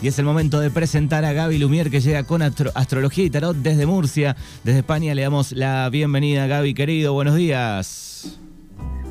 [0.00, 3.56] y es el momento de presentar a Gaby Lumier que llega con Astrología y Tarot
[3.56, 5.14] desde Murcia, desde España.
[5.14, 7.14] Le damos la bienvenida, Gaby, querido.
[7.14, 8.38] Buenos días.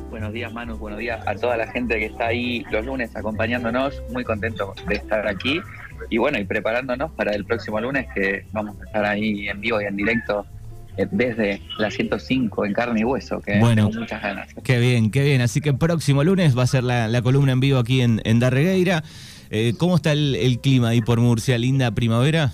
[0.08, 0.78] Buenos días, Manu.
[0.78, 4.02] Buenos días a toda la gente que está ahí los lunes acompañándonos.
[4.12, 5.60] Muy contento de estar aquí.
[6.08, 9.82] Y bueno, y preparándonos para el próximo lunes que vamos a estar ahí en vivo
[9.82, 10.46] y en directo
[10.96, 14.48] eh, desde la 105 en carne y hueso, que bueno, tengo muchas ganas.
[14.64, 15.42] Qué bien, qué bien.
[15.42, 19.04] Así que próximo lunes va a ser la, columna en vivo aquí en, en Darregueira.
[19.50, 21.56] Eh, ¿Cómo está el, clima ahí por Murcia?
[21.58, 22.52] ¿Linda primavera?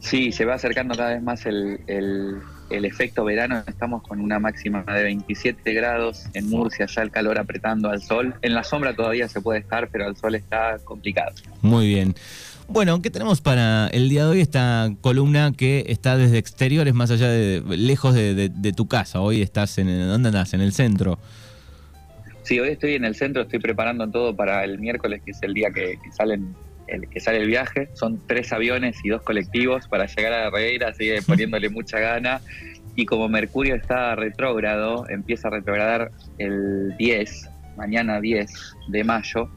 [0.00, 3.62] Sí, se va acercando cada vez más el, el, efecto verano.
[3.66, 8.34] Estamos con una máxima de 27 grados en Murcia, ya el calor apretando al sol.
[8.42, 11.32] En la sombra todavía se puede estar, pero al sol está complicado.
[11.62, 12.14] Muy bien.
[12.66, 14.40] Bueno, ¿qué tenemos para el día de hoy?
[14.40, 19.20] Esta columna que está desde exteriores, más allá de, lejos de, tu casa.
[19.20, 20.54] Hoy estás en, ¿dónde andás?
[20.54, 21.18] En el centro.
[22.44, 25.54] Sí, hoy estoy en el centro, estoy preparando todo para el miércoles, que es el
[25.54, 26.54] día que, salen
[26.86, 27.88] el, que sale el viaje.
[27.94, 32.40] Son tres aviones y dos colectivos para llegar a la regueira, sigue poniéndole mucha gana.
[32.96, 38.52] Y como Mercurio está retrógrado, empieza a retrogradar el 10, mañana 10
[38.88, 39.50] de mayo,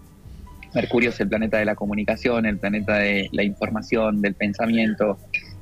[0.74, 5.18] Mercurio es el planeta de la comunicación, el planeta de la información, del pensamiento,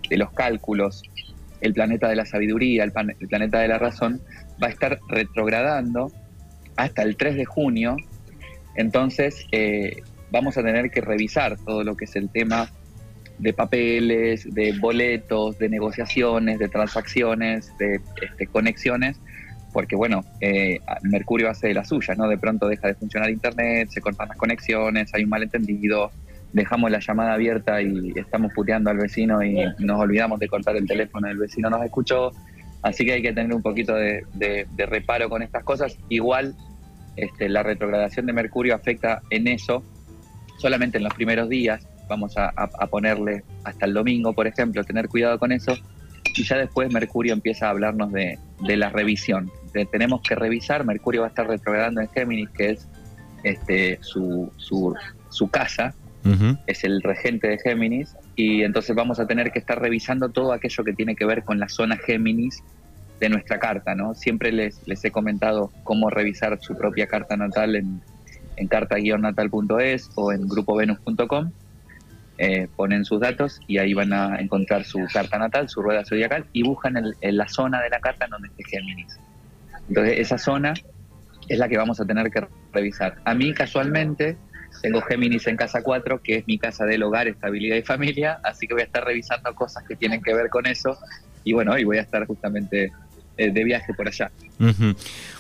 [0.10, 1.04] de los cálculos,
[1.62, 4.22] el planeta de la sabiduría, el, planeta de la razón,
[4.62, 6.12] va a estar retrogradando
[6.76, 7.98] hasta el 3 de junio.
[8.76, 12.70] Entonces eh, vamos a tener que revisar todo lo que es el tema
[13.38, 19.20] de papeles, de boletos, de negociaciones, de transacciones, de este, conexiones,
[19.74, 22.30] porque bueno, eh, Mercurio hace de la suya, ¿no?
[22.30, 26.12] De pronto deja de funcionar Internet, se cortan las conexiones, hay un malentendido,
[26.54, 30.88] dejamos la llamada abierta y estamos puteando al vecino y nos olvidamos de cortar el
[30.88, 32.32] teléfono, el vecino nos escuchó,
[32.86, 35.98] así que hay que tener un poquito de, reparo con estas cosas.
[36.08, 36.56] Igual
[37.16, 39.84] este, la retrogradación de Mercurio afecta en eso
[40.60, 45.10] solamente en los primeros días, vamos a, a ponerle hasta el domingo, por ejemplo, tener
[45.10, 45.76] cuidado con eso,
[46.36, 49.52] y ya después Mercurio empieza a hablarnos de, la revisión.
[49.92, 52.88] tenemos que revisar, Mercurio va a estar retrogradando en Géminis, que es
[53.44, 55.94] este, su, su, casa,
[56.68, 60.84] es el regente de Géminis, y entonces vamos a tener que estar revisando todo aquello
[60.84, 62.64] que tiene que ver con la zona Géminis
[63.20, 64.14] de nuestra carta, ¿no?
[64.14, 68.02] Siempre les, les he comentado cómo revisar su propia carta natal en,
[68.58, 71.52] en carta-natal.es o en grupovenus.com
[72.38, 76.46] eh, ponen sus datos y ahí van a encontrar su carta natal, su rueda zodiacal
[76.52, 79.18] y buscan en la zona de la carta donde esté Géminis.
[79.88, 80.74] Entonces esa zona
[81.48, 83.16] es la que vamos a tener que revisar.
[83.24, 84.38] A mí casualmente
[84.82, 88.68] tengo Géminis en casa 4, que es mi casa del hogar, estabilidad y familia, así
[88.68, 90.98] que voy a estar revisando cosas que tienen que ver con eso
[91.46, 92.92] y bueno, hoy voy a estar justamente
[93.38, 94.32] de viaje por allá.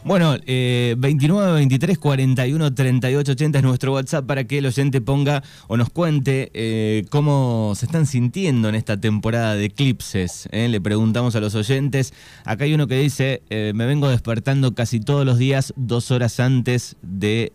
[0.03, 5.41] Bueno, eh, 29, 23, 41, 38, 80 es nuestro WhatsApp para que el oyente ponga
[5.67, 10.47] o nos cuente eh, cómo se están sintiendo en esta temporada de eclipses.
[10.51, 10.67] ¿eh?
[10.67, 12.13] Le preguntamos a los oyentes.
[12.43, 16.97] Acá hay uno que dice, me vengo despertando casi todos los días dos horas antes
[17.01, 17.51] de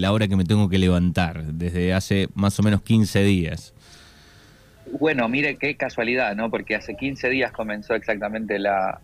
[0.00, 3.73] la hora que me tengo que levantar, desde hace más o menos 15 días.
[5.00, 6.50] Bueno, mire qué casualidad, ¿no?
[6.50, 9.00] Porque hace 15 días comenzó exactamente la,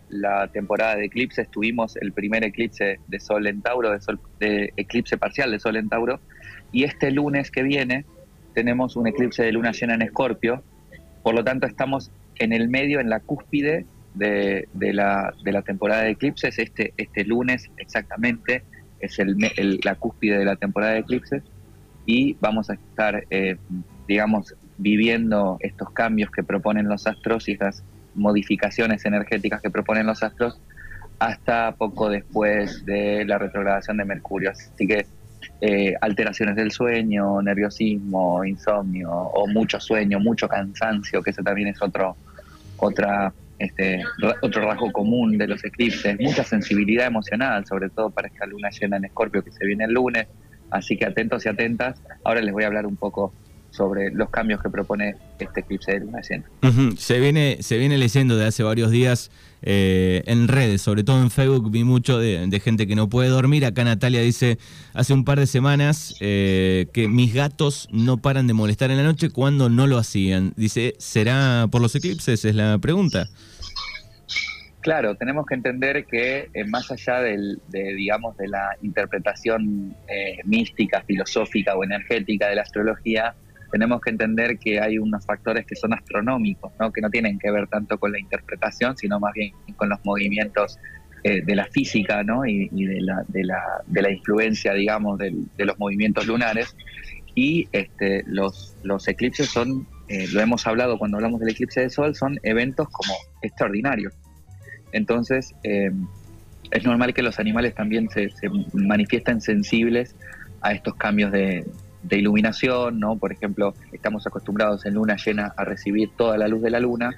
[0.53, 1.51] temporada de eclipses.
[1.51, 5.75] Tuvimos el primer eclipse de Sol en Tauro, de, sol, de eclipse parcial de Sol
[5.75, 6.21] en Tauro.
[6.71, 8.05] Y este lunes que viene
[8.55, 10.63] tenemos un eclipse de luna llena en Escorpio.
[11.25, 13.85] Por lo tanto, estamos en el medio, en la cúspide
[14.15, 15.35] de, la,
[15.67, 16.61] temporada de eclipses.
[16.61, 18.63] Este, este lunes exactamente
[19.01, 19.37] es el,
[19.83, 21.43] la cúspide de la temporada de eclipses.
[22.07, 23.57] Y vamos a estar, eh,
[24.07, 30.23] digamos, viviendo estos cambios que proponen los astros y estas modificaciones energéticas que proponen los
[30.23, 30.61] astros
[31.19, 34.51] hasta poco después de la retrogradación de Mercurio.
[34.51, 35.07] Así que
[35.61, 41.83] eh, alteraciones del sueño, nerviosismo, insomnio o mucho sueño, mucho cansancio, que eso también es
[41.83, 42.17] otro,
[42.79, 44.03] otra, este,
[44.41, 48.97] otro rasgo común de los eclipses, mucha sensibilidad emocional, sobre todo para esta luna llena
[48.97, 50.27] en Escorpio que se viene el lunes.
[50.71, 52.01] Así que atentos y atentas.
[52.25, 53.35] Ahora les voy a hablar un poco
[53.71, 56.45] sobre los cambios que propone este eclipse de luna llena.
[56.97, 59.31] Se viene se viene leyendo de hace varios días
[59.63, 63.65] eh, en redes, sobre todo en Facebook, vi mucho de, gente que no puede dormir.
[63.65, 64.59] Acá Natalia dice
[64.95, 69.03] hace un par de semanas eh, que mis gatos no paran de molestar en la
[69.03, 70.53] noche cuando no lo hacían.
[70.57, 72.45] Dice, ¿será por los eclipses?
[72.45, 73.29] Es la pregunta.
[74.81, 79.95] Claro, tenemos que entender que eh, más allá del, de, digamos, de la interpretación
[80.45, 83.35] mística, filosófica o energética de la astrología,
[83.71, 86.93] tenemos que entender que hay unos factores que son astronómicos, ¿no?
[86.93, 90.79] que no tienen que ver tanto con la interpretación, sino más bien con los movimientos
[91.23, 92.47] eh, de la física ¿no?
[92.47, 96.75] y, de, la, de, la, de, la, influencia, digamos, de los movimientos lunares,
[97.35, 101.91] y este, los, los eclipses son, eh, lo hemos hablado cuando hablamos del eclipse de
[101.91, 104.15] sol, son eventos como extraordinarios.
[104.93, 105.91] Entonces, eh,
[106.71, 110.17] es normal que los animales también se, se, manifiesten sensibles
[110.61, 111.65] a estos cambios de,
[112.03, 113.17] de, iluminación, ¿no?
[113.17, 117.11] Por ejemplo, estamos acostumbrados en luna llena a recibir toda la luz de la luna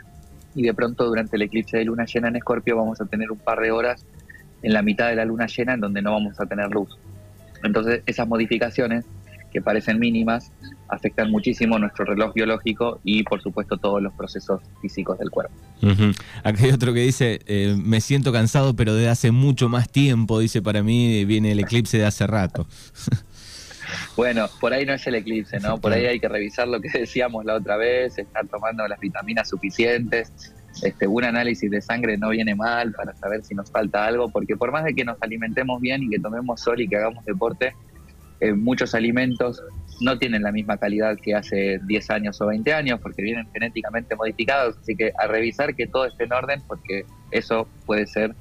[0.54, 3.38] y de pronto durante el eclipse de luna llena en Escorpio vamos a tener un
[3.38, 4.04] par de horas
[4.62, 6.98] en la mitad de la luna llena en donde no vamos a tener luz.
[7.64, 9.04] Entonces, esas modificaciones
[9.52, 10.50] que parecen mínimas
[10.88, 15.54] afectan muchísimo nuestro reloj biológico y por supuesto todos los procesos físicos del cuerpo.
[16.42, 20.38] Aquí hay otro que dice, eh, me siento cansado pero de hace mucho más tiempo,
[20.38, 22.66] dice para mí viene el eclipse de hace rato.
[24.16, 25.78] Bueno, por ahí no es el eclipse, ¿no?
[25.78, 29.48] Por ahí hay que revisar lo que decíamos la otra vez, estar tomando las vitaminas
[29.48, 30.32] suficientes.
[30.82, 34.56] Este, un análisis de sangre no viene mal para saber si nos falta algo, porque
[34.56, 37.74] por más de que nos alimentemos bien y que tomemos sol y que hagamos deporte,
[38.40, 39.62] eh, muchos alimentos
[40.00, 44.16] no tienen la misma calidad que hace 10 años o 20 años porque vienen genéticamente
[44.16, 48.34] modificados, así que a revisar que todo esté en orden porque eso puede ser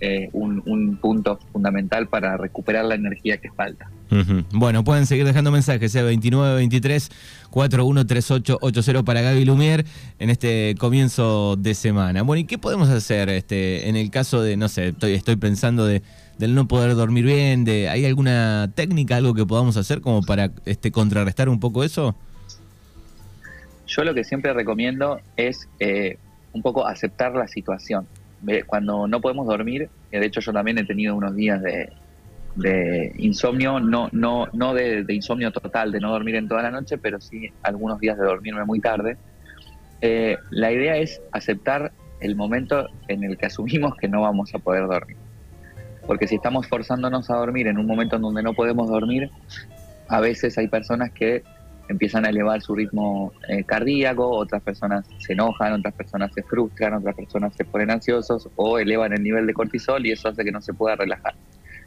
[0.00, 3.90] eh, un, un, punto fundamental para recuperar la energía que falta.
[4.10, 4.44] Uh -huh.
[4.52, 7.10] Bueno, pueden seguir dejando mensajes, sea 2923
[7.50, 9.84] 413880 para Gaby Lumier
[10.18, 12.22] en este comienzo de semana.
[12.22, 15.84] Bueno, ¿y qué podemos hacer este en el caso de, no sé, estoy, estoy pensando
[15.84, 16.02] de
[16.38, 20.50] del no poder dormir bien, de ¿hay alguna técnica, algo que podamos hacer como para
[20.64, 22.14] este contrarrestar un poco eso?
[23.86, 26.18] Yo lo que siempre recomiendo es eh,
[26.52, 28.06] un poco aceptar la situación.
[28.66, 31.90] Cuando no podemos dormir, de hecho yo también he tenido unos días de,
[32.54, 36.70] de insomnio, no, no, no de, de, insomnio total, de no dormir en toda la
[36.70, 39.16] noche, pero sí algunos días de dormirme muy tarde.
[40.00, 44.58] Eh, la idea es aceptar el momento en el que asumimos que no vamos a
[44.58, 45.16] poder dormir.
[46.06, 49.30] Porque si estamos forzándonos a dormir en un momento en donde no podemos dormir,
[50.08, 51.42] a veces hay personas que
[51.88, 56.94] empiezan a elevar su ritmo eh, cardíaco, otras personas se enojan, otras personas se frustran,
[56.94, 60.52] otras personas se ponen ansiosos o elevan el nivel de cortisol y eso hace que
[60.52, 61.34] no se pueda relajar.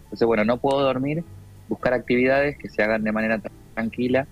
[0.04, 1.24] Entonces, bueno, no puedo dormir,
[1.70, 3.42] buscar actividades que se hagan de manera
[3.76, 4.28] tranquila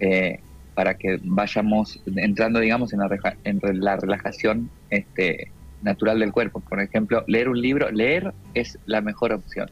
[0.00, 0.40] eh,
[0.74, 5.50] para que vayamos entrando, digamos, en la, en la relajación este,
[5.82, 6.60] natural del cuerpo.
[6.60, 9.70] Por ejemplo, leer un libro, leer es la mejor opción.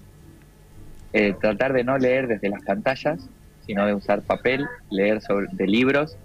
[1.12, 3.28] Eh, tratar de no leer desde las pantallas,
[3.70, 6.16] sino de usar papel, leer sobre, de libros,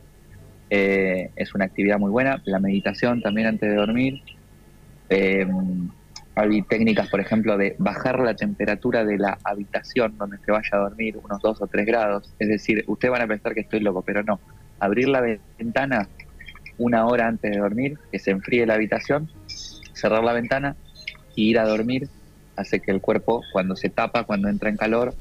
[0.71, 2.41] eh, es una actividad muy buena.
[2.45, 4.23] La meditación también antes de dormir.
[5.09, 5.45] Eh,
[6.33, 10.77] hay técnicas, por ejemplo, de bajar la temperatura de la habitación donde se vaya a
[10.77, 12.33] dormir unos 2 o 3 grados.
[12.39, 14.39] Es decir, ustedes van a pensar que estoy loco, pero no.
[14.79, 15.21] Abrir la
[15.59, 16.09] ventana
[16.79, 19.29] una hora antes de dormir, que se enfríe la habitación,
[19.93, 20.75] cerrar la ventana
[21.35, 22.09] y ir a dormir
[22.55, 25.13] hace que el cuerpo, cuando se tapa, cuando entra en calor,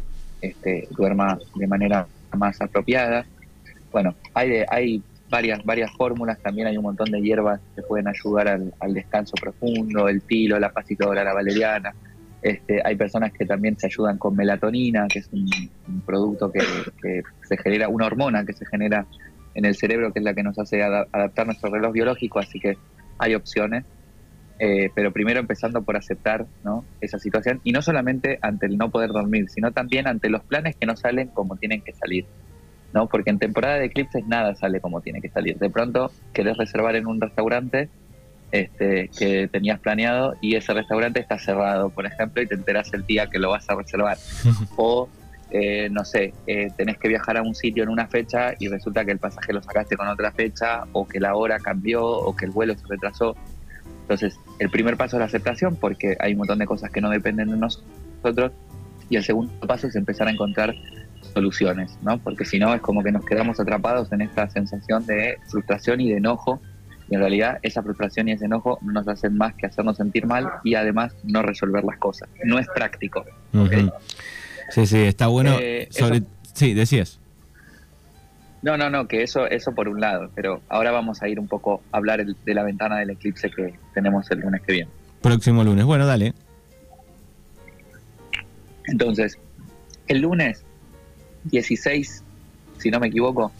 [0.45, 3.25] este, duerma de manera más apropiada.
[3.93, 8.09] Bueno, hay, de, hay varias, varias fórmulas, también hay un montón de hierbas que pueden
[8.09, 11.95] ayudar al, descanso profundo, el tilo, la pasitora, la valeriana.
[12.43, 15.49] Este, hay personas que también se ayudan con melatonina, que es un,
[16.05, 16.61] producto que,
[17.49, 19.07] se genera, una hormona que se genera
[19.55, 22.77] en el cerebro, que es la que nos hace adaptar nuestro reloj biológico, así que
[23.19, 23.85] hay opciones.
[24.67, 26.87] Eh, pero primero empezando por aceptar ¿no?
[27.03, 30.75] esa situación y no solamente ante el no poder dormir, sino también ante los planes
[30.75, 32.25] que no salen como tienen que salir.
[32.95, 33.07] ¿no?
[33.07, 35.59] Porque en temporada de eclipses nada sale como tiene que salir.
[35.59, 37.91] De pronto querés reservar en un restaurante
[38.53, 43.05] este, que tenías planeado y ese restaurante está cerrado, por ejemplo, y te enteras el
[43.05, 44.17] día que lo vas a reservar.
[44.77, 45.11] o,
[45.51, 49.05] eh, no sé, eh, tenés que viajar a un sitio en una fecha y resulta
[49.05, 52.47] que el pasaje lo sacaste con otra fecha, o que la hora cambió, o que
[52.47, 53.37] el vuelo se retrasó.
[54.05, 57.09] Entonces, el primer paso es la aceptación, porque hay un montón de cosas que no
[57.09, 58.53] dependen de nosotros,
[59.09, 60.75] y el segundo paso es empezar a encontrar
[61.33, 62.19] soluciones, ¿no?
[62.19, 66.11] Porque si no es como que nos quedamos atrapados en esta sensación de frustración y
[66.11, 66.61] de enojo,
[67.11, 70.27] y en realidad esa frustración y ese enojo no nos hacen más que hacernos sentir
[70.27, 72.29] mal y además no resolver las cosas.
[72.45, 73.25] No es práctico.
[73.53, 73.93] Uh -huh.
[74.71, 75.57] Sí, sí, está bueno.
[75.61, 76.19] Eh, sobre...
[76.19, 76.27] eso...
[76.55, 77.21] Sí, decías.
[78.65, 81.47] No, no, no, que eso, eso por un lado, pero ahora vamos a ir un
[81.47, 84.91] poco a hablar el, de la ventana del eclipse que tenemos el lunes que viene.
[85.21, 86.33] Próximo lunes, bueno, dale.
[88.87, 89.39] Entonces,
[90.07, 90.65] el lunes
[91.45, 92.25] 16,
[92.79, 93.53] si no me equivoco,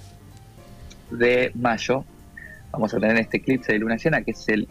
[1.11, 2.03] de mayo,
[2.73, 4.67] vamos a tener este eclipse de luna llena, que es el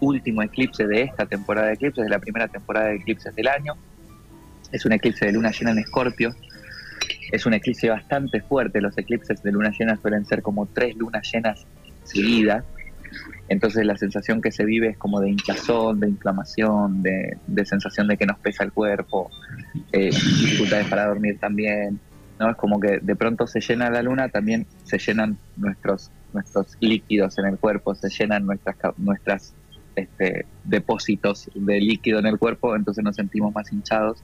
[0.00, 3.74] último eclipse de esta temporada de eclipses, de la primera temporada de eclipses del año.
[4.72, 6.34] Es un eclipse de luna llena en Escorpio,
[7.34, 8.80] es un eclipse bastante fuerte.
[8.80, 11.66] Los eclipses de luna llena suelen ser como tres lunas llenas
[12.04, 12.64] seguidas.
[13.48, 18.06] Entonces la sensación que se vive es como de hinchazón, de inflamación, de, de sensación
[18.06, 19.30] de que nos pesa el cuerpo,
[19.92, 21.98] eh, dificultades para dormir también.
[22.38, 22.50] ¿no?
[22.50, 27.36] Es como que de pronto se llena la luna, también se llenan nuestros, nuestros líquidos
[27.38, 29.54] en el cuerpo, se llenan nuestras, nuestras
[29.96, 34.22] este, depósitos de líquido en el cuerpo, entonces nos sentimos más hinchados.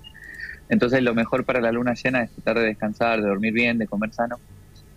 [0.70, 3.86] Entonces lo mejor para la luna llena es tratar de descansar, de dormir bien, de
[3.86, 4.36] comer sano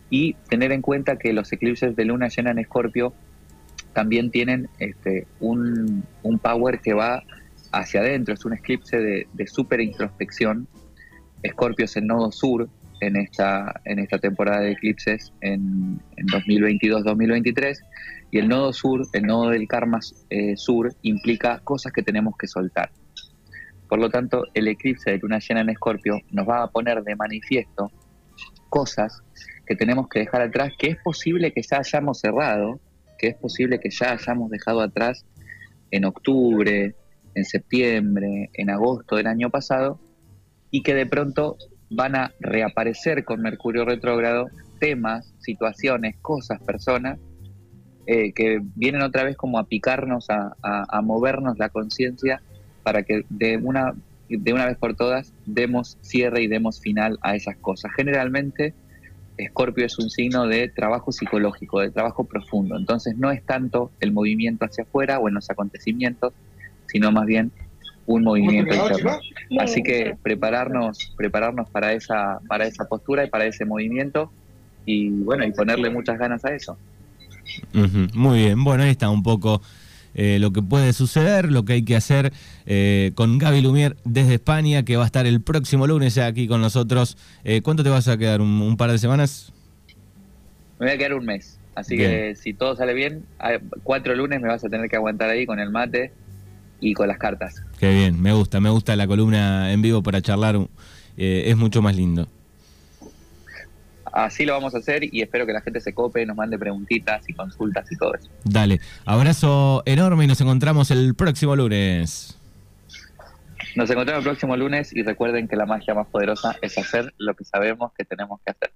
[0.10, 3.14] y tener en cuenta que los eclipses de luna llena en Escorpio
[3.92, 6.06] también tienen este, un,
[6.42, 7.24] power que va
[7.72, 10.68] hacia adentro, es un eclipse de, de super introspección.
[11.42, 12.70] Escorpio es el nodo sur
[13.06, 17.78] en esta, en esta temporada de eclipses en, 2022-2023
[18.32, 20.00] y el nodo sur, el nodo del karma
[20.30, 22.92] eh, sur, implica cosas que tenemos que soltar.
[23.94, 27.16] Por lo tanto, el eclipse de luna llena en Escorpio nos va a poner de
[27.16, 27.92] manifiesto
[28.68, 29.22] cosas
[29.68, 32.80] que tenemos que dejar atrás, que es posible que ya hayamos cerrado,
[33.20, 35.28] que es posible que ya hayamos dejado atrás
[35.92, 36.96] en octubre,
[37.36, 40.00] en septiembre, en agosto del año pasado,
[40.72, 41.58] y que de pronto
[41.92, 44.48] van a reaparecer con Mercurio retrógrado
[44.80, 47.20] temas, situaciones, cosas, personas,
[48.08, 52.42] eh, que vienen otra vez como a picarnos, a, a movernos la conciencia
[52.84, 53.94] para que de una,
[54.30, 57.92] de una vez por todas demos cierre y demos final a esas cosas.
[57.96, 58.74] Generalmente
[59.38, 62.78] Escorpio es un signo de trabajo psicológico, de trabajo profundo.
[62.78, 66.34] Entonces no es tanto el movimiento hacia afuera o en los acontecimientos,
[66.88, 67.52] sino más bien
[68.06, 69.18] un movimiento interno.
[69.60, 74.32] Así que prepararnos, prepararnos para esa, para esa postura y para ese movimiento
[74.86, 76.78] y bueno, y ponerle muchas ganas a eso.
[78.14, 79.62] Muy bien, bueno, ahí está un poco
[80.16, 82.34] eh, lo que puede suceder, lo que hay que hacer
[82.66, 86.48] eh, con Gaby Lumier desde España, que va a estar el próximo lunes ya aquí
[86.48, 87.18] con nosotros.
[87.44, 88.42] Eh, ¿Cuánto te vas a quedar?
[88.42, 89.52] ¿Un, par de semanas?
[90.80, 91.60] Me voy a quedar un mes.
[91.76, 93.26] Así que si todo sale bien,
[93.82, 96.12] cuatro lunes me vas a tener que aguantar ahí con el mate
[96.80, 97.64] y con las cartas.
[97.80, 100.60] Qué bien, me gusta, me gusta la columna en vivo para charlar,
[101.18, 102.28] es mucho más lindo
[104.14, 107.28] así lo vamos a hacer y espero que la gente se cope, nos mande preguntitas
[107.28, 108.30] y consultas y todo eso.
[108.44, 112.38] Dale, abrazo enorme y nos encontramos el próximo lunes.
[113.76, 117.34] Nos encontramos el próximo lunes y recuerden que la magia más poderosa es hacer lo
[117.34, 118.72] que sabemos que tenemos que hacer.